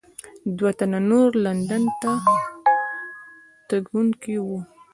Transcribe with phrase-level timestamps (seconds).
[0.57, 2.11] دوه تنه نور لندن ته
[3.69, 4.57] تګونکي وو.